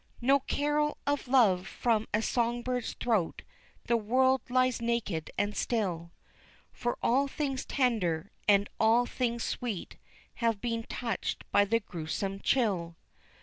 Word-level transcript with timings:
No 0.19 0.39
carol 0.39 0.97
of 1.05 1.27
love 1.27 1.67
from 1.67 2.07
a 2.11 2.23
song 2.23 2.63
bird's 2.63 2.93
throat; 2.95 3.43
the 3.85 3.95
world 3.95 4.41
lies 4.49 4.81
naked 4.81 5.29
and 5.37 5.55
still, 5.55 6.11
For 6.73 6.97
all 7.03 7.27
things 7.27 7.65
tender, 7.67 8.31
and 8.47 8.67
all 8.79 9.05
things 9.05 9.43
sweet, 9.43 9.97
have 10.41 10.59
been 10.59 10.85
touched 10.89 11.43
by 11.51 11.65
the 11.65 11.79
gruesome 11.81 12.39
chill. 12.39 12.95